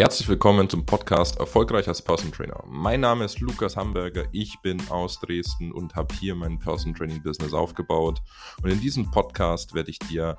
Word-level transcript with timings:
Herzlich 0.00 0.28
willkommen 0.28 0.66
zum 0.66 0.86
Podcast 0.86 1.38
Erfolgreich 1.38 1.86
als 1.86 2.00
Person 2.00 2.32
Trainer. 2.32 2.64
Mein 2.66 3.00
Name 3.00 3.26
ist 3.26 3.38
Lukas 3.40 3.76
Hamburger, 3.76 4.24
ich 4.32 4.56
bin 4.62 4.80
aus 4.88 5.20
Dresden 5.20 5.72
und 5.72 5.94
habe 5.94 6.14
hier 6.14 6.34
mein 6.34 6.58
Person 6.58 6.94
Training 6.94 7.22
Business 7.22 7.52
aufgebaut. 7.52 8.22
Und 8.62 8.70
in 8.70 8.80
diesem 8.80 9.10
Podcast 9.10 9.74
werde 9.74 9.90
ich 9.90 9.98
dir 9.98 10.38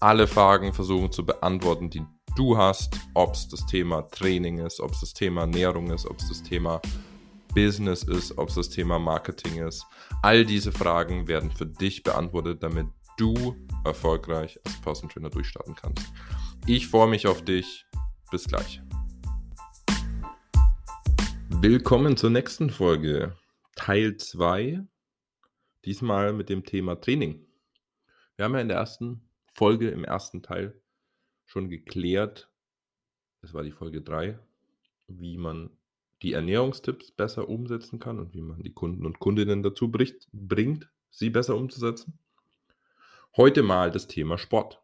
alle 0.00 0.26
Fragen 0.26 0.74
versuchen 0.74 1.10
zu 1.10 1.24
beantworten, 1.24 1.88
die 1.88 2.02
du 2.36 2.58
hast, 2.58 2.94
ob 3.14 3.32
es 3.32 3.48
das 3.48 3.64
Thema 3.64 4.02
Training 4.02 4.58
ist, 4.58 4.80
ob 4.80 4.90
es 4.90 5.00
das 5.00 5.14
Thema 5.14 5.40
Ernährung 5.40 5.90
ist, 5.90 6.04
ob 6.04 6.18
es 6.18 6.28
das 6.28 6.42
Thema 6.42 6.82
Business 7.54 8.02
ist, 8.02 8.36
ob 8.36 8.50
es 8.50 8.56
das 8.56 8.68
Thema 8.68 8.98
Marketing 8.98 9.66
ist. 9.66 9.86
All 10.20 10.44
diese 10.44 10.72
Fragen 10.72 11.26
werden 11.26 11.50
für 11.50 11.64
dich 11.64 12.02
beantwortet, 12.02 12.62
damit 12.62 12.88
du 13.16 13.56
erfolgreich 13.82 14.60
als 14.66 14.78
Person 14.82 15.08
Trainer 15.08 15.30
durchstarten 15.30 15.74
kannst. 15.74 16.04
Ich 16.66 16.86
freue 16.88 17.08
mich 17.08 17.26
auf 17.26 17.42
dich. 17.42 17.86
Bis 18.30 18.46
gleich. 18.46 18.80
Willkommen 21.62 22.16
zur 22.16 22.30
nächsten 22.30 22.70
Folge, 22.70 23.36
Teil 23.76 24.16
2. 24.16 24.82
Diesmal 25.84 26.32
mit 26.32 26.48
dem 26.48 26.64
Thema 26.64 26.98
Training. 26.98 27.46
Wir 28.36 28.46
haben 28.46 28.54
ja 28.54 28.60
in 28.60 28.68
der 28.68 28.78
ersten 28.78 29.28
Folge, 29.52 29.90
im 29.90 30.02
ersten 30.02 30.42
Teil, 30.42 30.80
schon 31.44 31.68
geklärt, 31.68 32.50
das 33.42 33.52
war 33.52 33.62
die 33.62 33.72
Folge 33.72 34.00
3, 34.00 34.38
wie 35.08 35.36
man 35.36 35.68
die 36.22 36.32
Ernährungstipps 36.32 37.10
besser 37.10 37.46
umsetzen 37.50 37.98
kann 37.98 38.18
und 38.18 38.32
wie 38.32 38.40
man 38.40 38.62
die 38.62 38.72
Kunden 38.72 39.04
und 39.04 39.18
Kundinnen 39.18 39.62
dazu 39.62 39.92
bringt, 39.92 40.90
sie 41.10 41.28
besser 41.28 41.56
umzusetzen. 41.56 42.18
Heute 43.36 43.62
mal 43.62 43.90
das 43.90 44.08
Thema 44.08 44.38
Sport 44.38 44.80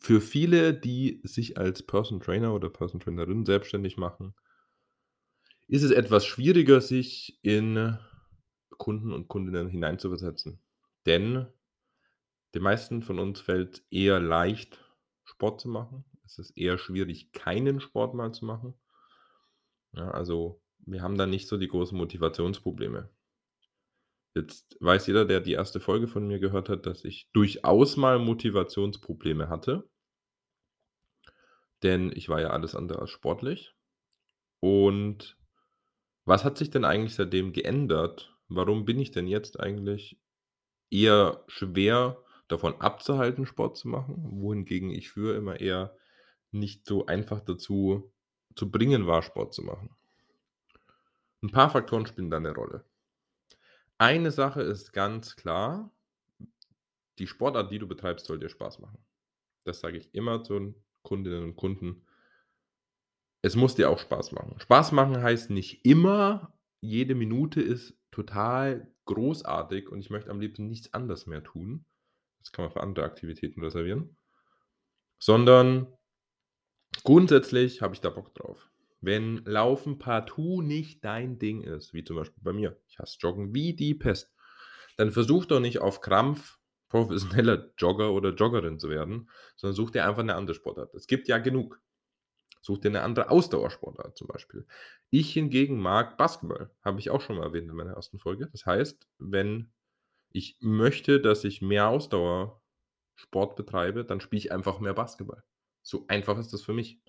für 0.00 0.22
viele, 0.22 0.72
die 0.72 1.20
sich 1.22 1.58
als 1.58 1.82
Person 1.82 2.20
Trainer 2.20 2.54
oder 2.54 2.70
Person 2.70 3.00
Trainerin 3.00 3.44
selbstständig 3.44 3.98
machen, 3.98 4.34
ist 5.68 5.82
es 5.82 5.90
etwas 5.90 6.26
schwieriger, 6.26 6.80
sich 6.80 7.38
in 7.42 7.98
Kunden 8.78 9.12
und 9.12 9.28
Kundinnen 9.28 9.68
hineinzuversetzen. 9.68 10.60
Denn 11.06 11.46
den 12.54 12.62
meisten 12.62 13.02
von 13.02 13.18
uns 13.18 13.40
fällt 13.40 13.84
eher 13.90 14.18
leicht, 14.18 14.82
Sport 15.24 15.60
zu 15.60 15.68
machen. 15.68 16.04
Es 16.24 16.38
ist 16.38 16.56
eher 16.56 16.78
schwierig, 16.78 17.32
keinen 17.32 17.80
Sport 17.80 18.14
mal 18.14 18.32
zu 18.32 18.46
machen. 18.46 18.74
Ja, 19.92 20.10
also 20.10 20.62
wir 20.78 21.02
haben 21.02 21.18
da 21.18 21.26
nicht 21.26 21.48
so 21.48 21.58
die 21.58 21.68
großen 21.68 21.96
Motivationsprobleme. 21.96 23.10
Jetzt 24.34 24.76
weiß 24.80 25.06
jeder, 25.06 25.24
der 25.24 25.40
die 25.40 25.52
erste 25.52 25.80
Folge 25.80 26.06
von 26.06 26.26
mir 26.26 26.38
gehört 26.38 26.68
hat, 26.68 26.86
dass 26.86 27.04
ich 27.04 27.30
durchaus 27.32 27.96
mal 27.96 28.18
Motivationsprobleme 28.18 29.48
hatte. 29.48 29.88
Denn 31.82 32.10
ich 32.14 32.28
war 32.28 32.40
ja 32.40 32.50
alles 32.50 32.74
andere 32.74 33.00
als 33.00 33.10
sportlich. 33.10 33.74
Und 34.60 35.37
was 36.28 36.44
hat 36.44 36.58
sich 36.58 36.68
denn 36.68 36.84
eigentlich 36.84 37.14
seitdem 37.14 37.54
geändert? 37.54 38.36
Warum 38.48 38.84
bin 38.84 38.98
ich 38.98 39.10
denn 39.10 39.26
jetzt 39.26 39.60
eigentlich 39.60 40.20
eher 40.90 41.42
schwer 41.46 42.22
davon 42.48 42.78
abzuhalten, 42.82 43.46
Sport 43.46 43.78
zu 43.78 43.88
machen, 43.88 44.14
wohingegen 44.40 44.90
ich 44.90 45.10
früher 45.10 45.36
immer 45.36 45.58
eher 45.58 45.96
nicht 46.50 46.84
so 46.84 47.06
einfach 47.06 47.40
dazu 47.40 48.12
zu 48.54 48.70
bringen 48.70 49.06
war, 49.06 49.22
Sport 49.22 49.54
zu 49.54 49.62
machen? 49.62 49.96
Ein 51.42 51.50
paar 51.50 51.70
Faktoren 51.70 52.04
spielen 52.04 52.30
da 52.30 52.36
eine 52.36 52.54
Rolle. 52.54 52.84
Eine 53.96 54.30
Sache 54.30 54.60
ist 54.60 54.92
ganz 54.92 55.34
klar, 55.34 55.90
die 57.18 57.26
Sportart, 57.26 57.72
die 57.72 57.78
du 57.78 57.88
betreibst, 57.88 58.26
soll 58.26 58.38
dir 58.38 58.50
Spaß 58.50 58.80
machen. 58.80 58.98
Das 59.64 59.80
sage 59.80 59.96
ich 59.96 60.14
immer 60.14 60.44
zu 60.44 60.74
Kundinnen 61.02 61.42
und 61.42 61.56
Kunden. 61.56 62.02
Es 63.48 63.56
muss 63.56 63.74
dir 63.74 63.88
auch 63.88 63.98
Spaß 63.98 64.32
machen. 64.32 64.60
Spaß 64.60 64.92
machen 64.92 65.22
heißt 65.22 65.48
nicht 65.48 65.82
immer, 65.86 66.52
jede 66.82 67.14
Minute 67.14 67.62
ist 67.62 67.94
total 68.10 68.92
großartig 69.06 69.88
und 69.88 70.00
ich 70.00 70.10
möchte 70.10 70.30
am 70.30 70.38
liebsten 70.38 70.68
nichts 70.68 70.92
anderes 70.92 71.26
mehr 71.26 71.42
tun. 71.42 71.86
Das 72.40 72.52
kann 72.52 72.66
man 72.66 72.72
für 72.72 72.82
andere 72.82 73.06
Aktivitäten 73.06 73.62
reservieren. 73.64 74.18
Sondern 75.18 75.86
grundsätzlich 77.04 77.80
habe 77.80 77.94
ich 77.94 78.02
da 78.02 78.10
Bock 78.10 78.34
drauf. 78.34 78.68
Wenn 79.00 79.38
Laufen 79.46 79.98
partout 79.98 80.60
nicht 80.60 81.02
dein 81.02 81.38
Ding 81.38 81.62
ist, 81.62 81.94
wie 81.94 82.04
zum 82.04 82.16
Beispiel 82.16 82.42
bei 82.42 82.52
mir, 82.52 82.78
ich 82.86 82.98
hasse 82.98 83.16
Joggen 83.18 83.54
wie 83.54 83.72
die 83.72 83.94
Pest, 83.94 84.30
dann 84.98 85.10
versuch 85.10 85.46
doch 85.46 85.60
nicht 85.60 85.78
auf 85.78 86.02
Krampf 86.02 86.58
professioneller 86.90 87.70
Jogger 87.78 88.12
oder 88.12 88.34
Joggerin 88.34 88.78
zu 88.78 88.90
werden, 88.90 89.30
sondern 89.56 89.74
such 89.74 89.92
dir 89.92 90.06
einfach 90.06 90.20
eine 90.20 90.34
andere 90.34 90.54
Sportart. 90.54 90.94
Es 90.94 91.06
gibt 91.06 91.28
ja 91.28 91.38
genug. 91.38 91.80
Such 92.60 92.78
dir 92.78 92.88
eine 92.88 93.02
andere 93.02 93.30
Ausdauersportart 93.30 94.16
zum 94.16 94.26
Beispiel. 94.26 94.66
Ich 95.10 95.32
hingegen 95.32 95.78
mag 95.78 96.16
Basketball, 96.18 96.70
habe 96.82 96.98
ich 96.98 97.10
auch 97.10 97.20
schon 97.20 97.36
mal 97.36 97.44
erwähnt 97.44 97.68
in 97.70 97.76
meiner 97.76 97.94
ersten 97.94 98.18
Folge. 98.18 98.48
Das 98.50 98.66
heißt, 98.66 99.06
wenn 99.18 99.72
ich 100.32 100.58
möchte, 100.60 101.20
dass 101.20 101.44
ich 101.44 101.62
mehr 101.62 101.88
Ausdauersport 101.88 103.56
betreibe, 103.56 104.04
dann 104.04 104.20
spiele 104.20 104.38
ich 104.38 104.52
einfach 104.52 104.80
mehr 104.80 104.94
Basketball. 104.94 105.42
So 105.82 106.04
einfach 106.08 106.38
ist 106.38 106.52
das 106.52 106.62
für 106.62 106.74
mich. 106.74 107.00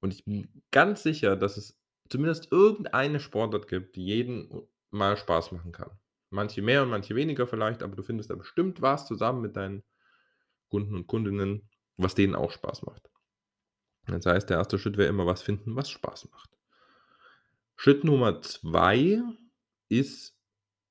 Und 0.00 0.12
ich 0.12 0.24
bin 0.24 0.62
ganz 0.72 1.02
sicher, 1.02 1.36
dass 1.36 1.56
es 1.56 1.78
zumindest 2.08 2.50
irgendeine 2.52 3.20
Sportart 3.20 3.68
gibt, 3.68 3.96
die 3.96 4.04
jeden 4.04 4.66
mal 4.90 5.16
Spaß 5.16 5.52
machen 5.52 5.72
kann. 5.72 5.90
Manche 6.30 6.62
mehr 6.62 6.82
und 6.82 6.90
manche 6.90 7.14
weniger 7.14 7.46
vielleicht, 7.46 7.82
aber 7.82 7.96
du 7.96 8.02
findest 8.02 8.30
da 8.30 8.34
bestimmt 8.34 8.82
was 8.82 9.06
zusammen 9.06 9.42
mit 9.42 9.56
deinen 9.56 9.84
Kunden 10.70 10.94
und 10.94 11.06
Kundinnen, 11.06 11.70
was 11.96 12.14
denen 12.14 12.34
auch 12.34 12.50
Spaß 12.50 12.82
macht. 12.82 13.08
Das 14.06 14.26
heißt, 14.26 14.50
der 14.50 14.58
erste 14.58 14.78
Schritt 14.78 14.96
wäre 14.96 15.08
immer 15.08 15.26
was 15.26 15.42
finden, 15.42 15.76
was 15.76 15.90
Spaß 15.90 16.30
macht. 16.30 16.50
Schritt 17.76 18.04
Nummer 18.04 18.40
zwei 18.42 19.20
ist 19.88 20.36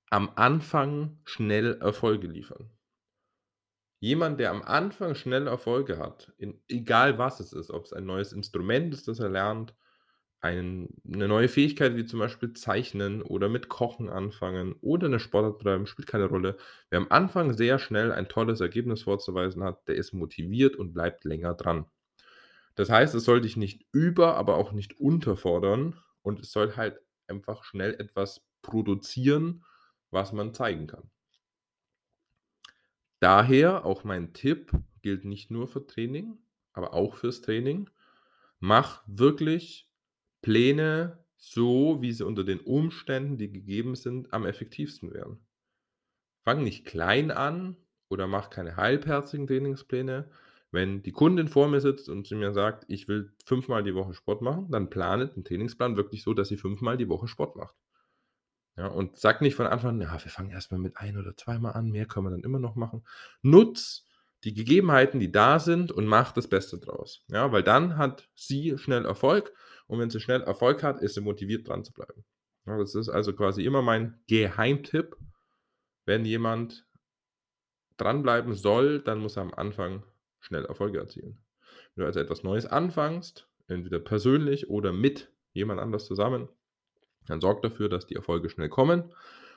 am 0.09 0.31
Anfang 0.35 1.19
schnell 1.25 1.77
Erfolge 1.81 2.27
liefern. 2.27 2.69
Jemand, 3.99 4.39
der 4.39 4.51
am 4.51 4.61
Anfang 4.61 5.15
schnell 5.15 5.47
Erfolge 5.47 5.97
hat, 5.97 6.33
in, 6.37 6.61
egal 6.67 7.17
was 7.17 7.39
es 7.39 7.53
ist, 7.53 7.71
ob 7.71 7.85
es 7.85 7.93
ein 7.93 8.05
neues 8.05 8.33
Instrument 8.33 8.93
ist, 8.93 9.07
das 9.07 9.19
er 9.19 9.29
lernt, 9.29 9.73
ein, 10.41 10.89
eine 11.11 11.27
neue 11.27 11.47
Fähigkeit 11.47 11.95
wie 11.95 12.05
zum 12.05 12.19
Beispiel 12.19 12.53
Zeichnen 12.53 13.23
oder 13.23 13.49
mit 13.49 13.67
Kochen 13.67 14.09
anfangen 14.09 14.75
oder 14.81 15.07
eine 15.07 15.19
Sportart 15.19 15.57
betreiben, 15.57 15.87
spielt 15.87 16.07
keine 16.07 16.25
Rolle. 16.25 16.57
Wer 16.91 16.99
am 16.99 17.07
Anfang 17.09 17.53
sehr 17.53 17.79
schnell 17.79 18.11
ein 18.11 18.29
tolles 18.29 18.61
Ergebnis 18.61 19.03
vorzuweisen 19.03 19.63
hat, 19.63 19.87
der 19.87 19.95
ist 19.95 20.13
motiviert 20.13 20.75
und 20.75 20.93
bleibt 20.93 21.23
länger 21.23 21.55
dran. 21.55 21.85
Das 22.75 22.89
heißt, 22.89 23.15
es 23.15 23.23
soll 23.23 23.41
dich 23.41 23.57
nicht 23.57 23.85
über, 23.91 24.35
aber 24.35 24.57
auch 24.57 24.71
nicht 24.71 24.99
unterfordern 24.99 25.99
und 26.21 26.39
es 26.41 26.51
soll 26.51 26.75
halt 26.75 26.99
einfach 27.27 27.63
schnell 27.63 27.93
etwas 27.95 28.45
produzieren, 28.61 29.63
was 30.11 30.33
man 30.33 30.53
zeigen 30.53 30.87
kann. 30.87 31.09
Daher 33.19 33.85
auch 33.85 34.03
mein 34.03 34.33
Tipp 34.33 34.71
gilt 35.01 35.25
nicht 35.25 35.51
nur 35.51 35.67
für 35.67 35.85
Training, 35.85 36.37
aber 36.73 36.93
auch 36.93 37.15
fürs 37.15 37.41
Training. 37.41 37.89
Mach 38.59 39.03
wirklich 39.07 39.89
Pläne 40.41 41.25
so, 41.37 42.01
wie 42.01 42.11
sie 42.11 42.25
unter 42.25 42.43
den 42.43 42.59
Umständen, 42.59 43.37
die 43.37 43.51
gegeben 43.51 43.95
sind, 43.95 44.33
am 44.33 44.45
effektivsten 44.45 45.13
wären. 45.13 45.39
Fang 46.43 46.63
nicht 46.63 46.85
klein 46.85 47.31
an 47.31 47.77
oder 48.09 48.27
mach 48.27 48.49
keine 48.49 48.75
halbherzigen 48.77 49.47
Trainingspläne. 49.47 50.29
Wenn 50.75 51.01
die 51.01 51.13
Kundin 51.13 51.47
vor 51.47 51.69
mir 51.69 51.79
sitzt 51.79 52.09
und 52.09 52.27
sie 52.27 52.35
mir 52.35 52.51
sagt, 52.51 52.83
ich 52.89 53.07
will 53.07 53.31
fünfmal 53.45 53.81
die 53.81 53.95
Woche 53.95 54.13
Sport 54.13 54.41
machen, 54.41 54.69
dann 54.69 54.89
planet 54.89 55.37
den 55.37 55.45
Trainingsplan 55.45 55.95
wirklich 55.95 56.21
so, 56.21 56.33
dass 56.33 56.49
sie 56.49 56.57
fünfmal 56.57 56.97
die 56.97 57.07
Woche 57.07 57.29
Sport 57.29 57.55
macht. 57.55 57.75
Ja, 58.75 58.87
und 58.87 59.15
sag 59.15 59.39
nicht 59.39 59.55
von 59.55 59.67
Anfang 59.67 59.91
an, 59.91 60.01
ja, 60.01 60.11
wir 60.11 60.29
fangen 60.29 60.49
erstmal 60.49 60.81
mit 60.81 60.97
ein 60.97 61.17
oder 61.17 61.37
zweimal 61.37 61.71
an, 61.71 61.91
mehr 61.91 62.05
können 62.05 62.25
wir 62.25 62.31
dann 62.31 62.43
immer 62.43 62.59
noch 62.59 62.75
machen. 62.75 63.05
Nutz 63.41 64.05
die 64.43 64.53
Gegebenheiten, 64.53 65.21
die 65.21 65.31
da 65.31 65.59
sind 65.59 65.93
und 65.93 66.07
mach 66.07 66.33
das 66.33 66.49
Beste 66.49 66.77
draus. 66.77 67.23
Ja, 67.29 67.53
weil 67.53 67.63
dann 67.63 67.97
hat 67.97 68.27
sie 68.35 68.77
schnell 68.77 69.05
Erfolg 69.05 69.53
und 69.87 69.99
wenn 69.99 70.09
sie 70.09 70.19
schnell 70.19 70.41
Erfolg 70.41 70.83
hat, 70.83 70.99
ist 70.99 71.13
sie 71.13 71.21
motiviert 71.21 71.69
dran 71.69 71.85
zu 71.85 71.93
bleiben. 71.93 72.25
Ja, 72.65 72.77
das 72.77 72.95
ist 72.95 73.07
also 73.07 73.31
quasi 73.31 73.63
immer 73.63 73.81
mein 73.81 74.19
Geheimtipp. 74.27 75.15
Wenn 76.03 76.25
jemand 76.25 76.85
dranbleiben 77.95 78.55
soll, 78.55 78.99
dann 78.99 79.19
muss 79.19 79.37
er 79.37 79.43
am 79.43 79.53
Anfang 79.53 80.03
schnell 80.45 80.65
Erfolge 80.65 80.99
erzielen. 80.99 81.37
Wenn 81.95 82.03
du 82.03 82.05
also 82.05 82.19
etwas 82.19 82.43
Neues 82.43 82.65
anfängst, 82.65 83.47
entweder 83.67 83.99
persönlich 83.99 84.69
oder 84.69 84.93
mit 84.93 85.31
jemand 85.53 85.79
anders 85.79 86.05
zusammen, 86.05 86.49
dann 87.25 87.41
sorg 87.41 87.61
dafür, 87.63 87.89
dass 87.89 88.05
die 88.05 88.15
Erfolge 88.15 88.49
schnell 88.49 88.69
kommen. 88.69 89.11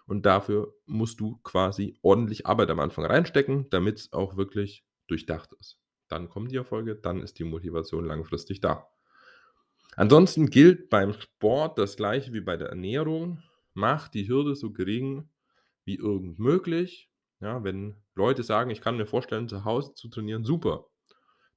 Und 0.06 0.24
dafür 0.24 0.74
musst 0.86 1.20
du 1.20 1.36
quasi 1.42 1.98
ordentlich 2.00 2.46
Arbeit 2.46 2.70
am 2.70 2.80
Anfang 2.80 3.04
reinstecken, 3.04 3.68
damit 3.68 3.98
es 3.98 4.12
auch 4.14 4.36
wirklich 4.36 4.86
durchdacht 5.06 5.52
ist. 5.60 5.78
Dann 6.08 6.30
kommen 6.30 6.48
die 6.48 6.56
Erfolge, 6.56 6.96
dann 6.96 7.20
ist 7.20 7.38
die 7.38 7.44
Motivation 7.44 8.06
langfristig 8.06 8.60
da. 8.60 8.88
Ansonsten 9.96 10.48
gilt 10.48 10.88
beim 10.88 11.12
Sport 11.12 11.78
das 11.78 11.96
gleiche 11.96 12.32
wie 12.32 12.40
bei 12.40 12.56
der 12.56 12.68
Ernährung. 12.68 13.42
Mach 13.74 14.08
die 14.08 14.28
Hürde 14.28 14.54
so 14.54 14.72
gering 14.72 15.28
wie 15.84 15.96
irgend 15.96 16.38
möglich. 16.38 17.10
Ja, 17.40 17.62
wenn 17.62 17.96
Leute 18.14 18.42
sagen, 18.42 18.70
ich 18.70 18.80
kann 18.80 18.96
mir 18.96 19.06
vorstellen, 19.06 19.48
zu 19.48 19.64
Hause 19.64 19.94
zu 19.94 20.08
trainieren, 20.08 20.44
super. 20.44 20.86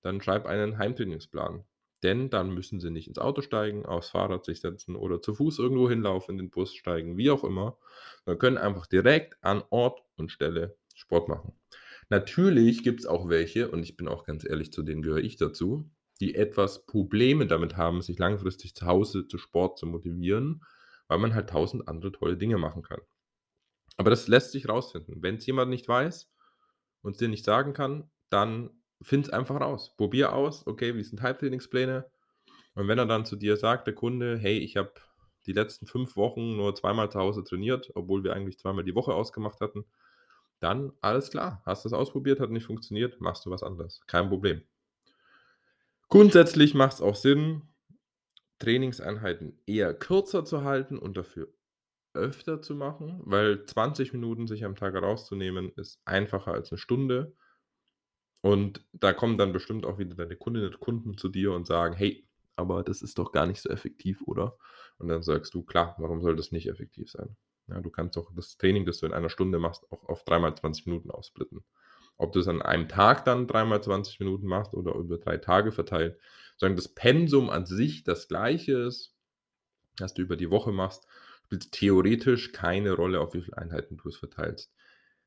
Dann 0.02 0.22
schreib 0.22 0.46
einen 0.46 0.78
Heimtrainingsplan. 0.78 1.66
Denn 2.04 2.30
dann 2.32 2.54
müssen 2.54 2.80
sie 2.80 2.90
nicht 2.90 3.08
ins 3.08 3.20
Auto 3.20 3.42
steigen, 3.42 3.86
aufs 3.86 4.10
Fahrrad 4.10 4.44
sich 4.46 4.60
setzen 4.62 4.96
oder 4.96 5.22
zu 5.22 5.36
Fuß 5.36 5.60
irgendwo 5.60 5.88
hinlaufen, 5.88 6.34
in 6.34 6.38
den 6.46 6.50
Bus 6.50 6.74
steigen, 6.74 7.18
wie 7.18 7.30
auch 7.30 7.44
immer. 7.44 7.78
Wir 8.26 8.38
können 8.38 8.58
einfach 8.58 8.88
direkt 8.88 9.38
an 9.44 9.64
Ort 9.70 10.02
und 10.16 10.32
Stelle 10.32 10.78
Sport 10.96 11.30
machen. 11.30 11.54
Natürlich 12.10 12.84
gibt's 12.84 13.06
auch 13.06 13.30
welche, 13.30 13.70
und 13.70 13.84
ich 13.84 13.96
bin 13.98 14.08
auch 14.08 14.26
ganz 14.26 14.44
ehrlich, 14.44 14.72
zu 14.74 14.84
denen 14.84 15.04
gehöre 15.04 15.20
ich 15.20 15.38
dazu, 15.38 15.90
die 16.20 16.36
etwas 16.36 16.86
Probleme 16.86 17.48
damit 17.48 17.78
haben, 17.78 18.02
sich 18.02 18.20
langfristig 18.20 18.76
zu 18.76 18.86
Hause 18.86 19.28
zu 19.28 19.38
Sport 19.38 19.78
zu 19.78 19.86
motivieren, 19.86 20.64
weil 21.08 21.20
man 21.20 21.34
halt 21.36 21.50
tausend 21.50 21.88
andere 21.88 22.12
tolle 22.12 22.38
Dinge 22.38 22.58
machen 22.58 22.82
kann. 22.84 23.02
Aber 23.98 24.10
das 24.10 24.28
lässt 24.28 24.52
sich 24.52 24.68
rausfinden. 24.68 25.22
Wenn's 25.22 25.46
jemand 25.46 25.70
nicht 25.70 25.88
weiß 25.88 26.30
und 27.02 27.14
es 27.14 27.18
dir 27.18 27.28
nicht 27.28 27.46
sagen 27.46 27.74
kann, 27.74 28.10
dann 28.30 28.70
find's 29.02 29.30
einfach 29.30 29.60
raus. 29.60 29.96
Probier 29.98 30.34
aus, 30.34 30.66
okay, 30.68 30.96
wie 30.96 31.04
sind 31.04 31.22
Halbtrainingspläne? 31.22 32.10
Und 32.76 32.88
wenn 32.88 32.98
er 32.98 33.06
dann 33.06 33.26
zu 33.26 33.36
dir 33.36 33.58
sagt, 33.58 33.88
der 33.88 33.96
Kunde: 33.96 34.38
„Hey, 34.38 34.58
ich 34.60 34.78
habe 34.78 34.94
die 35.46 35.54
letzten 35.54 35.88
5 35.88 36.16
Wochen 36.16 36.56
nur 36.56 36.76
zweimal 36.76 37.12
zu 37.12 37.20
Hause 37.20 37.44
trainiert, 37.44 37.92
obwohl 37.96 38.24
wir 38.24 38.34
eigentlich 38.34 38.60
zweimal 38.60 38.84
die 38.84 38.96
Woche 38.96 39.14
ausgemacht 39.14 39.60
hatten“, 39.62 39.86
dann 40.60 40.94
alles 41.02 41.32
klar. 41.32 41.62
Hast 41.66 41.86
du's 41.86 41.94
ausprobiert, 41.94 42.40
hat 42.40 42.52
nicht 42.52 42.66
funktioniert, 42.68 43.20
machst 43.22 43.46
du 43.46 43.52
was 43.52 43.64
anderes. 43.64 44.02
Kein 44.08 44.30
Problem. 44.30 44.62
Grundsätzlich 46.10 46.74
macht's 46.74 47.02
auch 47.02 47.16
Sinn, 47.16 47.64
Trainingseinheiten 48.60 49.60
eher 49.66 49.94
kürzer 49.94 50.46
zu 50.46 50.64
halten 50.64 51.00
und 51.00 51.18
dafür 51.18 51.52
öfter 52.16 52.62
zu 52.62 52.76
machen, 52.76 53.22
weil 53.26 53.66
20 53.66 54.14
Minuten 54.14 54.48
sich 54.48 54.66
am 54.66 54.76
Tag 54.76 54.96
rauszunehmen, 54.96 55.72
ist 55.76 56.02
einfacher 56.06 56.54
als 56.54 56.72
'ne 56.72 56.78
Stunde. 56.78 57.34
Und 58.46 58.84
da 58.94 59.14
kommen 59.14 59.38
dann 59.38 59.54
bestimmt 59.54 59.86
auch 59.86 60.00
wieder 60.00 60.16
deine 60.16 60.36
Kundinnen 60.36 60.70
und 60.70 60.80
Kunden 60.80 61.18
zu 61.18 61.30
dir 61.30 61.54
und 61.54 61.68
sagen: 61.68 61.96
„Hey, 61.96 62.28
aber 62.56 62.84
das 62.84 63.02
ist 63.02 63.18
doch 63.20 63.32
gar 63.32 63.46
nicht 63.46 63.62
so 63.62 63.70
effektiv, 63.70 64.22
oder?“ 64.26 64.58
Und 64.98 65.08
dann 65.10 65.22
sagst 65.24 65.54
du: 65.54 65.62
„Klar, 65.64 65.96
warum 66.00 66.22
soll 66.22 66.36
das 66.36 66.52
nicht 66.52 66.68
effektiv 66.68 67.10
sein?“ 67.12 67.36
Ja, 67.68 67.80
du 67.80 67.90
kannst 67.92 68.18
doch 68.18 68.32
das 68.36 68.58
Training, 68.58 68.86
das 68.86 69.00
du 69.00 69.06
in 69.06 69.14
einer 69.14 69.30
Stunde 69.30 69.60
machst, 69.60 69.86
auch 69.92 70.04
auf 70.10 70.24
dreimal 70.26 70.56
20 70.56 70.88
Minuten 70.88 71.12
aufsplitten. 71.12 71.64
Ob 72.18 72.32
du's 72.34 72.48
an 72.48 72.62
einem 72.62 72.88
Tag 72.90 73.26
dann 73.26 73.48
dreimal 73.48 73.82
20 73.84 74.20
Minuten 74.20 74.48
machst 74.48 74.74
oder 74.74 74.96
über 74.96 75.18
3 75.20 75.38
Tage 75.38 75.72
verteilt, 75.72 76.20
solange 76.58 76.76
das 76.76 76.90
Pensum 76.90 77.50
an 77.50 77.66
sich 77.68 78.04
das 78.04 78.28
Gleiche 78.28 78.74
ist, 78.74 79.16
das 79.98 80.14
du 80.16 80.24
über 80.24 80.38
die 80.38 80.52
Woche 80.52 80.72
machst, 80.74 81.08
spielt's 81.52 81.70
theoretisch 81.70 82.54
keine 82.54 82.94
Rolle, 82.94 83.20
auf 83.20 83.34
wie 83.34 83.42
viele 83.42 83.58
Einheiten 83.58 83.98
du 83.98 84.08
es 84.08 84.16
verteilst. 84.16 84.74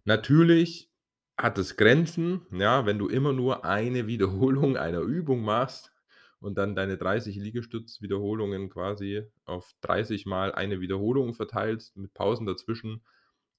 Natürlich 0.05 0.91
hat 1.37 1.59
es 1.59 1.76
Grenzen, 1.76 2.47
ja, 2.50 2.87
wenn 2.87 2.99
du 2.99 3.09
immer 3.09 3.35
nur 3.35 3.67
eine 3.67 4.06
Wiederholung 4.06 4.79
einer 4.79 5.00
Übung 5.00 5.43
machst 5.43 5.93
und 6.41 6.56
dann 6.56 6.75
deine 6.75 6.97
30 6.97 7.37
Liegestützwiederholungen 7.37 8.71
quasi 8.71 9.23
auf 9.44 9.75
30 9.82 10.25
mal 10.25 10.53
eine 10.53 10.81
Wiederholung 10.81 11.35
verteilst 11.35 11.94
mit 11.99 12.15
Pausen 12.15 12.47
dazwischen, 12.47 13.05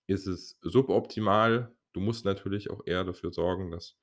ist 0.07 0.25
es 0.25 0.57
suboptimal. 0.61 1.71
Du 1.93 1.99
musst 1.99 2.25
natürlich 2.25 2.71
auch 2.71 2.81
eher 2.87 3.03
dafür 3.03 3.31
sorgen, 3.31 3.69
dass 3.69 3.95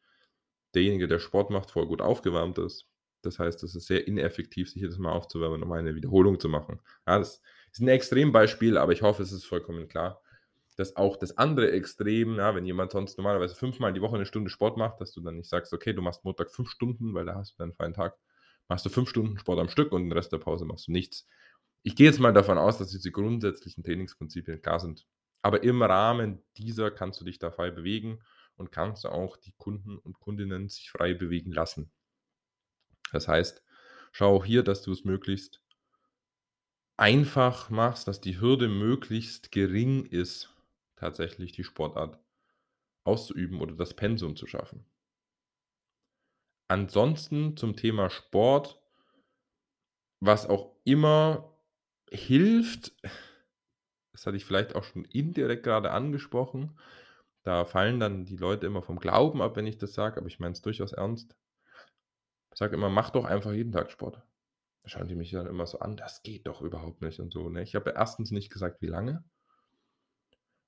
derjenige, 0.75 1.09
der 1.09 1.19
Sport 1.19 1.51
macht, 1.51 1.73
vorher 1.73 1.89
gut 1.89 2.01
aufgewärmt 2.01 2.59
ist. 2.59 2.87
Das 3.23 3.41
heißt, 3.41 3.65
es 3.65 3.75
ist 3.75 3.87
sehr 3.87 4.07
ineffektiv, 4.07 4.71
sich 4.71 4.83
jedes 4.83 4.99
Mal 4.99 5.13
aufzuwärmen, 5.13 5.65
um 5.65 5.73
eine 5.73 5.97
Wiederholung 5.97 6.39
zu 6.39 6.49
machen. 6.49 6.81
Ja, 7.09 7.19
das 7.19 7.43
ist 7.73 7.81
'n 7.83 7.89
Extrembeispiel, 7.89 8.77
aber 8.79 8.93
ich 8.93 9.03
hoffe, 9.03 9.23
es 9.23 9.33
ist 9.33 9.45
vollkommen 9.47 9.89
klar, 9.89 10.21
dass 10.77 10.97
auch 10.97 11.17
das 11.17 11.39
andere 11.39 11.73
Extrem, 11.73 12.37
ja, 12.37 12.55
wenn 12.55 12.67
jemand 12.67 12.93
sonst 12.93 13.19
normalerweise 13.19 13.55
fünfmal 13.57 13.93
die 13.93 14.01
Woche 14.03 14.19
'ne 14.19 14.27
Stunde 14.27 14.51
Sport 14.51 14.77
macht, 14.79 15.01
dass 15.01 15.13
du 15.13 15.21
dann 15.23 15.37
nicht 15.37 15.49
sagst: 15.51 15.73
„Okay, 15.75 15.93
du 15.95 16.03
machst 16.03 16.25
Montag 16.25 16.51
5 16.51 16.71
Stunden, 16.71 17.15
weil 17.15 17.27
da 17.27 17.35
hast 17.37 17.55
du 17.55 17.59
deinen 17.59 17.75
freien 17.75 17.95
Tag.“ 17.95 18.17
Machst 18.69 18.87
du 18.87 18.91
5 18.91 19.09
Stunden 19.11 19.39
Sport 19.39 19.61
am 19.61 19.69
Stück 19.69 19.93
und 19.93 20.05
den 20.05 20.13
Rest 20.13 20.33
der 20.33 20.39
Pause 20.39 20.65
machst 20.67 20.89
du 20.89 20.93
nichts. 20.93 21.27
Ich 21.85 21.97
gehe 21.97 22.07
jetzt 22.09 22.21
mal 22.21 22.33
davon 22.33 22.59
aus, 22.59 22.79
dass 22.79 22.91
diese 22.91 23.11
grundsätzlichen 23.13 23.85
Trainingsprinzipien 23.85 24.63
klar 24.63 24.81
sind. 24.81 25.07
Aber 25.43 25.63
im 25.65 25.83
Rahmen 25.83 26.43
dieser 26.59 26.91
kannst 26.93 27.21
du 27.21 27.25
dich 27.25 27.39
da 27.41 27.51
frei 27.51 27.71
bewegen 27.73 28.21
und 28.57 28.73
kannst 28.73 29.07
auch 29.07 29.37
die 29.39 29.53
Kunden 29.59 29.99
und 29.99 30.21
Kundinnen 30.21 30.69
sich 30.69 30.91
frei 30.91 31.15
bewegen 31.15 31.53
lassen. 31.53 31.91
Das 33.13 33.29
heißt, 33.29 33.63
schau 34.13 34.35
auch 34.37 34.45
hier, 34.45 34.63
dass 34.63 34.83
du's 34.83 35.05
möglichst 35.05 35.62
einfach 36.97 37.71
machst, 37.71 38.09
dass 38.09 38.21
die 38.21 38.41
Hürde 38.41 38.69
möglichst 38.69 39.53
gering 39.53 40.07
ist, 40.07 40.55
tatsächlich 40.97 41.53
die 41.53 41.65
Sportart 41.65 42.19
auszuüben 43.05 43.61
oder 43.61 43.75
das 43.77 43.95
Pensum 43.95 44.37
zu 44.37 44.47
schaffen. 44.47 44.85
Ansonsten 46.67 47.57
zum 47.57 47.77
Thema 47.77 48.11
Sport 48.11 48.81
was 50.21 50.47
auch 50.49 50.71
immer 50.85 51.53
hilft, 52.11 52.93
das 54.13 54.27
hatte 54.27 54.37
ich 54.39 54.45
vielleicht 54.47 54.75
auch 54.75 54.85
schon 54.85 55.05
indirekt 55.05 55.65
grade 55.65 55.91
angesprochen, 55.91 56.79
da 57.45 57.65
fallen 57.67 58.01
dann 58.01 58.25
die 58.25 58.37
Leute 58.37 58.67
immer 58.67 58.83
vom 58.83 59.01
Glauben 59.01 59.43
ab, 59.43 59.57
wenn 59.57 59.67
ich 59.67 59.79
das 59.79 59.95
sage, 59.95 60.19
aber 60.19 60.29
ich 60.29 60.41
meine 60.41 60.53
es 60.53 60.63
durchaus 60.63 60.93
ernst. 60.93 61.37
Ich 62.51 62.59
sage 62.59 62.77
immer: 62.77 62.89
„Mach 62.89 63.11
doch 63.11 63.27
einfach 63.27 63.53
jeden 63.53 63.73
Tag 63.73 63.91
Sport.“ 63.91 64.15
Da 64.17 64.23
schauen 64.87 65.09
die 65.09 65.15
mich 65.15 65.31
dann 65.33 65.47
immer 65.47 65.67
so 65.67 65.79
an: 65.81 65.97
„Das 65.97 66.23
geht 66.23 66.47
doch 66.47 66.63
überhaupt 66.63 67.03
nicht“ 67.03 67.21
und 67.21 67.33
so, 67.33 67.49
ne? 67.51 67.63
Ich 67.63 67.75
habe 67.75 67.95
1. 67.95 68.31
nicht 68.35 68.51
gesagt, 68.53 68.83
wie 68.83 68.87
lange. 68.87 69.25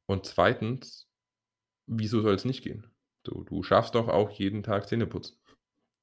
Und 0.09 0.27
2. 0.27 1.05
wieso 1.87 2.23
soll's 2.23 2.45
nicht 2.45 2.63
gehen? 2.65 2.87
Du 3.25 3.45
du 3.45 3.63
schaffst 3.63 3.95
doch 3.95 4.09
auch 4.09 4.31
jeden 4.31 4.63
Tag 4.63 4.89
Zähneputzen. 4.89 5.39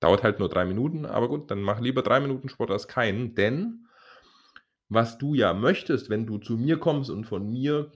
Dauert 0.02 0.24
halt 0.24 0.40
nur 0.40 0.50
3 0.50 0.66
Minuten, 0.66 1.06
aber 1.06 1.30
gut, 1.30 1.52
dann 1.52 1.62
mach 1.63 1.80
lieber 1.81 2.04
3 2.04 2.19
Minuten 2.22 2.50
Sport 2.50 2.72
als 2.72 2.88
keinen, 2.88 3.36
denn 3.36 3.88
was 4.90 5.18
du 5.18 5.34
ja 5.36 5.54
möchtest, 5.54 6.10
wenn 6.10 6.25
du 6.25 6.38
zu 6.38 6.57
mir 6.57 6.78
kommst 6.78 7.10
und 7.10 7.24
von 7.25 7.50
mir 7.50 7.92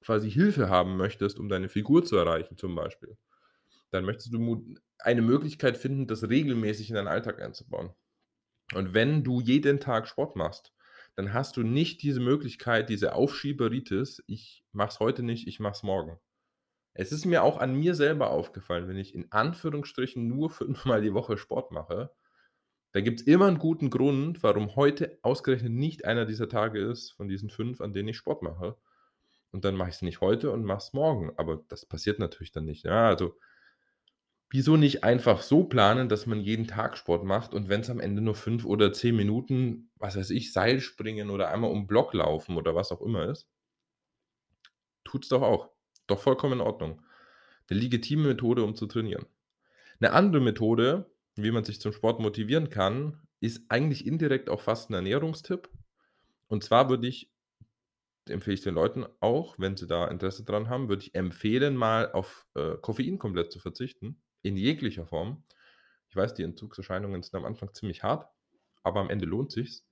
quasi 0.00 0.28
Hilfe 0.30 0.68
haben 0.68 0.96
möchtest, 0.96 1.38
um 1.38 1.48
deine 1.48 1.68
Figur 1.68 2.04
zu 2.04 2.16
erreichen 2.16 2.56
zum 2.56 2.74
Beispiel, 2.74 3.16
dann 3.92 4.04
möchtest 4.04 4.32
du 4.34 4.64
eine 4.98 5.22
Möglichkeit 5.22 5.76
finden, 5.78 6.06
das 6.08 6.28
regelmäßig 6.28 6.90
in 6.90 6.96
deinen 6.96 7.08
Alltag 7.08 7.42
einzubauen. 7.42 7.94
Und 8.74 8.94
wenn 8.94 9.24
du 9.24 9.40
jeden 9.40 9.80
Tag 9.80 10.06
Sport 10.08 10.36
machst, 10.36 10.72
dann 11.16 11.32
hast 11.34 11.56
du 11.56 11.62
nicht 11.62 12.02
diese 12.02 12.20
Möglichkeit, 12.20 12.88
diese 12.88 13.14
Aufschieberitis: 13.14 14.22
„Ich 14.26 14.64
mache 14.72 14.90
es 14.90 15.00
heute 15.00 15.22
nicht, 15.22 15.46
ich 15.48 15.60
mache 15.60 15.74
es 15.74 15.82
morgen.“ 15.82 16.18
Es 16.94 17.12
ist 17.12 17.26
mir 17.26 17.42
auch 17.44 17.58
an 17.58 17.74
mir 17.76 17.94
selber 17.94 18.30
aufgefallen, 18.30 18.88
wenn 18.88 18.98
ich 18.98 19.14
in 19.14 19.32
Anführungsstrichen 19.32 20.28
nur 20.28 20.50
fünfmal 20.52 21.02
die 21.02 21.14
Woche 21.14 21.38
Sport 21.38 21.72
mache, 21.72 22.12
dann 22.92 23.04
gibt's 23.04 23.22
immer 23.22 23.48
'n 23.48 23.58
guten 23.58 23.90
Grund, 23.90 24.42
warum 24.42 24.76
heute 24.76 25.18
ausgerechnet 25.22 25.72
nicht 25.72 26.04
einer 26.04 26.26
dieser 26.26 26.48
Tage 26.48 26.80
ist 26.80 27.12
von 27.12 27.28
diesen 27.28 27.50
5, 27.50 27.80
an 27.80 27.92
denen 27.94 28.08
ich 28.08 28.16
Sport 28.18 28.42
mache. 28.42 28.76
Und 29.52 29.64
dann 29.64 29.76
mache 29.76 29.90
ich's 29.90 30.02
nicht 30.02 30.20
heute 30.20 30.50
und 30.52 30.64
mache 30.64 30.78
es 30.78 30.92
morgen, 30.92 31.32
aber 31.36 31.64
das 31.68 31.86
passiert 31.86 32.18
natürlich 32.20 32.52
dann 32.52 32.64
nicht, 32.66 32.84
ja, 32.84 33.08
also 33.08 33.38
wieso 34.50 34.76
nicht 34.76 35.04
einfach 35.04 35.42
so 35.42 35.64
planen, 35.64 36.08
dass 36.08 36.26
man 36.26 36.40
jeden 36.40 36.66
Tag 36.68 36.98
Sport 36.98 37.24
macht 37.24 37.54
und 37.54 37.68
wenn's 37.68 37.90
am 37.90 38.00
Ende 38.00 38.22
nur 38.22 38.34
5 38.34 38.64
oder 38.66 38.92
10 38.92 39.16
Minuten, 39.16 39.90
was 39.98 40.16
weiß 40.16 40.30
ich, 40.30 40.52
Seilspringen 40.52 41.30
oder 41.30 41.50
einmal 41.50 41.70
um 41.70 41.86
Block 41.86 42.14
laufen 42.14 42.56
oder 42.56 42.74
was 42.74 42.92
auch 42.92 43.00
immer 43.02 43.28
ist 43.30 43.44
tut's 45.04 45.28
doch 45.28 45.42
auch. 45.42 45.70
Doch 46.06 46.20
vollkommen 46.20 46.54
in 46.54 46.60
Ordnung. 46.60 47.02
'Ne 47.70 47.76
legitime 47.78 48.28
Methode, 48.28 48.64
um 48.64 48.74
zu 48.74 48.86
trainieren. 48.86 49.26
'Ne 50.00 50.12
andere 50.12 50.42
Methode, 50.42 51.10
wie 51.36 51.50
man 51.52 51.64
sich 51.64 51.80
zum 51.80 51.92
Sport 51.92 52.20
motivieren 52.20 52.70
kann, 52.70 53.20
ist 53.40 53.64
eigentlich 53.70 54.06
indirekt 54.06 54.50
auch 54.50 54.60
fast 54.62 54.90
'n 54.90 54.94
Ernährungstipp. 54.94 55.70
Und 56.48 56.64
zwar 56.64 56.90
würde 56.90 57.08
ich 57.08 57.30
empfehle 58.28 58.54
ich 58.54 58.62
den 58.62 58.74
Leuten 58.74 59.06
auch, 59.20 59.58
wenn 59.58 59.76
sie 59.76 59.86
da 59.86 60.06
Interesse 60.08 60.44
dran 60.44 60.68
haben, 60.68 60.88
würde 60.88 61.02
ich 61.02 61.14
empfehlen, 61.14 61.76
mal 61.76 62.12
auf, 62.12 62.46
äh, 62.54 62.76
Koffein 62.80 63.18
komplett 63.18 63.52
zu 63.52 63.58
verzichten, 63.58 64.20
in 64.42 64.56
jeglicher 64.56 65.06
Form. 65.06 65.44
Ich 66.10 66.16
weiß, 66.16 66.34
die 66.34 66.42
Entzugserscheinungen 66.44 67.22
sind 67.22 67.36
am 67.36 67.44
Anfang 67.46 67.74
ziemlich 67.74 68.02
hart, 68.04 68.28
aber 68.82 69.00
am 69.00 69.10
Ende 69.10 69.26
lohnt 69.26 69.52
sich's, 69.52 69.86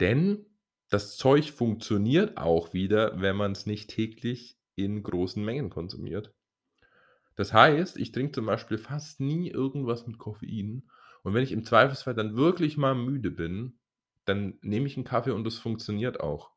denn 0.00 0.46
das 0.90 1.16
Zeug 1.16 1.52
funktioniert 1.52 2.38
auch 2.38 2.74
wieder, 2.74 3.20
wenn 3.20 3.36
man's 3.36 3.66
nicht 3.66 3.90
täglich 3.90 4.58
in 4.76 5.02
großen 5.02 5.44
Mengen 5.44 5.70
konsumiert. 5.70 6.34
Das 7.36 7.52
heißt, 7.52 7.96
ich 7.96 8.12
trinke 8.12 8.32
zum 8.32 8.46
Beispiel 8.46 8.78
fast 8.78 9.20
nie 9.20 9.48
irgendwas 9.50 10.06
mit 10.06 10.18
Koffein 10.18 10.88
und 11.22 11.34
wenn 11.34 11.42
ich 11.44 11.52
im 11.52 11.64
Zweifelsfall 11.64 12.14
dann 12.14 12.36
wirklich 12.36 12.76
mal 12.76 12.94
müde 12.94 13.30
bin, 13.30 13.78
dann 14.24 14.58
nehme 14.62 14.86
ich 14.86 14.96
'n 14.96 15.04
Kaffee 15.04 15.30
und 15.32 15.44
das 15.44 15.58
funktioniert 15.58 16.20
auch. 16.20 16.50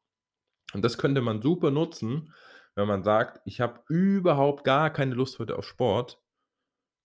Und 0.73 0.83
das 0.85 0.97
könnte 0.99 1.21
man 1.21 1.41
super 1.41 1.71
nutzen, 1.71 2.33
wenn 2.75 2.87
man 2.87 3.03
sagt: 3.03 3.41
„Ich 3.45 3.61
habe 3.61 3.81
überhaupt 3.89 4.63
gar 4.65 4.91
keine 4.91 5.15
Lust 5.15 5.39
heute 5.39 5.57
auf 5.57 5.65
Sport.“ 5.67 6.21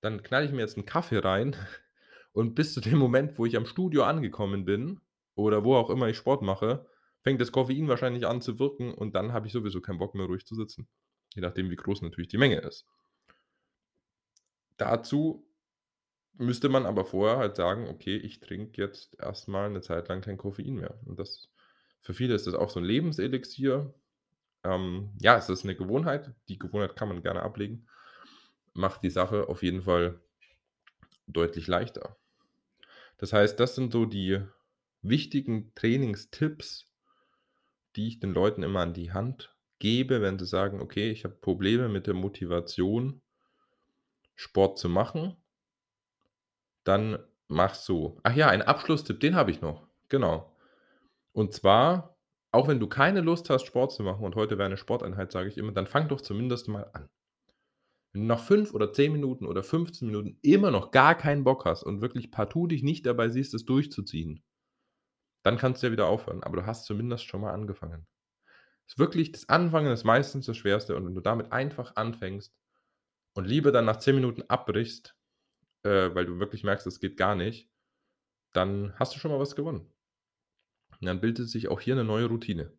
Dann 0.05 0.23
knall 0.23 0.45
ich 0.47 0.53
mir 0.53 0.61
jetzt 0.61 0.77
'n 0.79 0.87
Kaffee 0.87 1.19
rein 1.19 1.55
und 2.33 2.55
bis 2.55 2.73
zu 2.75 2.81
dem 2.81 2.99
Moment, 2.99 3.39
wo 3.39 3.47
ich 3.47 3.57
am 3.57 3.67
Studio 3.67 4.05
angekommen 4.05 4.65
bin 4.65 5.01
oder 5.35 5.65
wo 5.65 5.75
auch 5.77 5.91
immer 5.91 6.09
ich 6.09 6.17
Sport 6.17 6.43
mache, 6.43 6.87
fängt 7.23 7.41
das 7.41 7.53
Koffein 7.53 7.89
wahrscheinlich 7.89 8.27
an 8.27 8.41
zu 8.41 8.59
wirken 8.59 8.95
und 8.95 9.15
dann 9.15 9.33
habe 9.33 9.47
ich 9.47 9.53
sowieso 9.53 9.81
keinen 9.83 9.99
Bock 9.99 10.15
mehr, 10.15 10.27
ruhig 10.27 10.47
zu 10.47 10.55
sitzen, 10.55 10.89
je 11.35 11.43
nachdem, 11.43 11.71
wie 11.71 11.77
groß 11.77 12.01
natürlich 12.03 12.29
die 12.29 12.39
Menge 12.39 12.59
ist. 12.61 12.83
Dazu 14.81 15.47
müsste 16.39 16.69
man 16.71 16.87
aber 16.87 17.05
vorher 17.07 17.39
halt 17.39 17.57
sagen: 17.57 17.89
„Okay, 17.89 18.17
ich 18.17 18.41
trinke 18.41 18.83
jetzt 18.83 19.17
erst 19.21 19.49
mal 19.49 19.71
'ne 19.71 19.83
Zeit 19.83 20.09
lang 20.09 20.23
kein 20.23 20.39
Koffein 20.39 20.77
mehr.“ 20.77 20.99
Und 21.07 21.19
das 21.21 21.49
für 22.03 22.15
viele 22.15 22.35
ist 22.35 22.47
das 22.47 22.55
auch 22.55 22.71
so 22.71 22.81
'n 22.81 22.87
Lebenselixier. 22.87 23.95
Ähm, 24.65 25.13
ja, 25.21 25.37
es 25.39 25.49
ist 25.51 25.65
'ne 25.65 25.77
Gewohnheit. 25.77 26.35
Die 26.49 26.59
Gewohnheit 26.59 26.97
kann 26.97 27.09
man 27.09 27.23
gerne 27.23 27.43
ablegen. 27.43 27.89
Macht 28.81 29.03
die 29.03 29.11
Sache 29.11 29.47
auf 29.51 29.63
jeden 29.63 29.83
Fall 29.83 30.21
deutlich 31.29 31.67
leichter. 31.67 32.17
Das 33.19 33.35
heißt, 33.35 33.61
das 33.61 33.75
sind 33.75 33.93
so 33.93 34.07
die 34.07 34.41
wichtigen 35.03 35.75
Trainingstipps 35.75 36.85
die 37.97 38.07
ich 38.07 38.21
den 38.21 38.33
Leuten 38.33 38.63
immer 38.63 38.81
an 38.81 38.95
die 38.95 39.13
Hand 39.13 39.57
gebe, 39.81 40.21
wenn 40.23 40.39
sie 40.39 40.47
sagen: 40.47 40.81
„Okay, 40.81 41.11
ich 41.11 41.25
habe 41.25 41.35
Probleme 41.35 41.89
mit 41.89 42.07
der 42.07 42.15
Motivation 42.15 43.21
Sport 44.39 44.79
zu 44.79 44.89
machen.“ 44.89 45.37
Dann 46.87 47.19
mach 47.49 47.75
so. 47.75 48.19
Ach 48.23 48.35
ja, 48.35 48.49
ein 48.49 48.63
Abschlusstipp, 48.63 49.21
den 49.21 49.35
habe 49.37 49.51
ich 49.51 49.61
noch. 49.61 49.87
Genau. 50.09 50.51
Und 51.33 51.55
zwar, 51.55 52.17
auch 52.53 52.69
wenn 52.69 52.81
du 52.81 52.89
keine 52.89 53.23
Lust 53.23 53.51
hast, 53.51 53.67
Sport 53.67 53.93
zu 53.93 54.05
machen 54.05 54.25
und 54.25 54.37
heute 54.37 54.59
wäre 54.59 54.71
'ne 54.71 54.77
Sporteinheit, 54.79 55.33
sage 55.33 55.49
ich 55.51 55.59
immer, 55.59 55.73
dann 55.73 55.87
fang 55.89 56.09
doch 56.09 56.21
zumindest 56.23 56.69
mal 56.69 56.91
an. 56.95 57.09
Wenn 58.15 58.23
du 58.23 58.27
nach 58.27 58.41
5 58.43 58.75
oder 58.75 58.93
10 58.93 59.13
Minuten 59.13 59.47
oder 59.47 59.63
15 59.63 60.07
Minuten 60.09 60.37
immer 60.43 60.71
noch 60.73 60.91
gar 60.91 61.15
keinen 61.17 61.45
Bock 61.45 61.65
hast 61.65 61.85
und 61.85 62.01
wirklich 62.01 62.33
partout 62.33 62.67
dich 62.69 62.83
nicht 62.83 63.07
dabei 63.07 63.29
siehst, 63.29 63.55
es 63.55 63.65
durchzuziehen 63.65 64.43
dann 65.45 65.57
kannst 65.57 65.83
du 65.83 65.87
ja 65.87 65.93
wieder 65.93 66.07
aufhören, 66.07 66.43
aber 66.43 66.57
du 66.59 66.67
hast 66.67 66.85
zumindest 66.87 67.25
schon 67.25 67.41
mal 67.41 67.53
angefangen. 67.53 68.07
Ist 68.89 68.99
wirklich 68.99 69.33
das 69.33 69.49
Anfangen 69.49 69.93
ist 69.93 70.05
meistens 70.05 70.47
das 70.47 70.57
Schwerste 70.59 70.97
und 70.97 71.07
wenn 71.07 71.15
du 71.15 71.23
damit 71.23 71.53
einfach 71.53 71.97
anfängst 71.97 72.55
und 73.35 73.47
lieber 73.47 73.73
dann 73.73 73.87
nach 73.87 73.99
10 73.99 74.17
Minuten 74.17 74.43
abbrichst, 74.49 75.17
äh, 75.85 76.15
weil 76.15 76.27
du 76.27 76.41
wirklich 76.41 76.65
merkst, 76.65 76.87
es 76.87 77.01
geht 77.01 77.17
gar 77.19 77.37
nicht, 77.37 77.71
dann 78.53 78.95
hast 78.99 79.15
du 79.15 79.21
schon 79.21 79.31
mal 79.33 79.41
was 79.41 79.57
gewonnen. 79.57 79.93
Und 81.01 81.07
dann 81.07 81.21
bildet 81.21 81.49
sich 81.49 81.69
auch 81.69 81.81
hier 81.81 81.95
'ne 81.95 82.05
neue 82.05 82.27
Routine. 82.27 82.73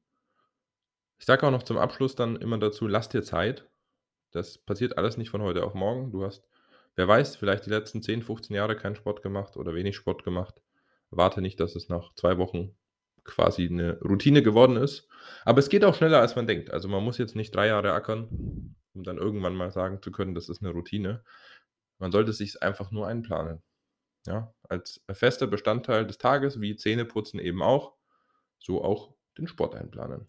Ich 1.22 1.26
sage 1.26 1.46
auch 1.46 1.52
noch 1.52 1.64
zum 1.64 1.78
Abschluss 1.78 2.16
dann 2.16 2.36
immer 2.36 2.58
dazu: 2.58 2.88
„Lass 2.88 3.08
dir 3.08 3.22
Zeit.“ 3.24 3.71
Das 4.34 4.58
passiert 4.58 4.98
alles 4.98 5.18
nicht 5.18 5.30
von 5.30 5.42
heute 5.42 5.64
auf 5.66 5.74
morgen. 5.74 6.12
Du 6.12 6.24
hast, 6.24 6.48
wer 6.96 7.08
weiß, 7.08 7.36
vielleicht 7.36 7.66
die 7.66 7.70
letzten 7.70 8.02
10, 8.02 8.22
15 8.24 8.56
Jahre 8.56 8.76
keinen 8.78 8.96
Sport 8.96 9.22
gemacht 9.22 9.58
oder 9.58 9.74
wenig 9.76 9.96
Sport 9.96 10.24
gemacht. 10.24 10.62
Warte 11.10 11.42
nicht, 11.42 11.60
dass 11.60 11.76
es 11.76 11.90
nach 11.90 12.14
2 12.16 12.38
Wochen 12.38 12.76
quasi 13.26 13.70
'ne 13.70 14.00
Routine 14.02 14.42
geworden 14.42 14.78
ist. 14.78 15.08
Aber 15.44 15.60
es 15.60 15.70
geht 15.70 15.84
auch 15.84 15.96
schneller, 15.96 16.22
als 16.22 16.36
man 16.38 16.48
denkt. 16.48 16.72
Also, 16.72 16.88
man 16.88 17.04
muss 17.04 17.18
jetzt 17.18 17.36
nicht 17.36 17.54
3 17.54 17.68
Jahre 17.68 17.92
ackern, 17.94 18.76
um 18.94 19.04
dann 19.04 19.18
irgendwann 19.18 19.56
mal 19.56 19.72
sagen 19.72 20.02
zu 20.02 20.12
können, 20.12 20.34
das 20.34 20.48
ist 20.50 20.62
'ne 20.62 20.70
Routine. 20.72 21.24
Man 22.00 22.12
sollte 22.12 22.34
sich's 22.34 22.58
einfach 22.58 22.92
nur 22.92 23.08
einplanen. 23.08 23.62
Ja, 24.28 24.54
als 24.70 25.04
fester 25.14 25.48
Bestandteil 25.48 26.08
des 26.08 26.18
Tages, 26.20 26.62
wie 26.62 26.76
Zähneputzen 26.78 27.40
eben 27.40 27.64
auch, 27.64 27.96
so 28.60 28.84
auch 28.84 29.16
den 29.38 29.48
Sport 29.48 29.76
einplanen. 29.76 30.28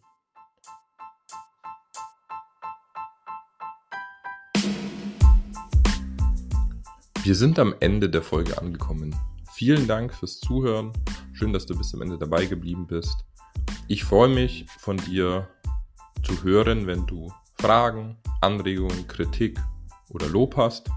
Wir 7.25 7.37
sind 7.37 7.61
am 7.61 7.77
Ende 7.79 8.11
der 8.11 8.21
Folge 8.21 8.59
angekommen. 8.61 9.15
Vielen 9.53 9.87
Dank 9.87 10.13
fürs 10.13 10.41
Zuhören. 10.41 10.93
Schön, 11.33 11.53
dass 11.53 11.67
du 11.67 11.79
bis 11.79 11.91
zum 11.91 12.03
Ende 12.03 12.19
dabei 12.19 12.47
geblieben 12.47 12.89
bist. 12.89 13.15
Ich 13.87 14.03
freue 14.03 14.29
mich, 14.29 14.67
von 14.81 14.97
dir 14.97 15.49
zu 16.25 16.43
hören, 16.43 16.89
wenn 16.89 17.07
du 17.07 17.33
Fragen, 17.61 18.17
Anregungen, 18.41 19.07
Kritik 19.07 19.61
oder 20.11 20.27
Lob 20.27 20.57
hast. 20.57 20.91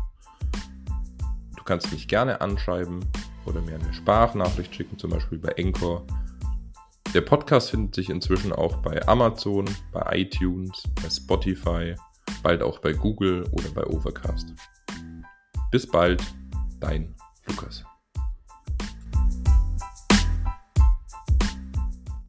Du 1.55 1.63
kannst 1.63 1.91
mich 1.91 2.07
gerne 2.07 2.41
anschreiben 2.41 3.05
oder 3.45 3.61
mir 3.61 3.75
eine 3.75 3.93
Sprachnachricht 3.93 4.73
schicken, 4.73 4.97
zum 4.97 5.11
Beispiel 5.11 5.37
bei 5.37 5.55
Anchor. 5.59 6.07
Der 7.13 7.21
Podcast 7.21 7.69
findet 7.69 7.93
sich 7.93 8.09
inzwischen 8.09 8.51
auch 8.51 8.77
bei 8.77 9.07
Amazon, 9.07 9.65
bei 9.91 10.21
iTunes, 10.21 10.81
bei 10.95 11.07
Spotify, 11.07 11.93
bald 12.41 12.63
auch 12.63 12.79
bei 12.79 12.93
Google 12.93 13.47
oder 13.51 13.69
bei 13.75 13.85
Overcast. 13.85 14.55
Bis 15.71 15.85
bald, 15.87 16.23
dein 16.79 17.13
Lukas. 17.47 17.83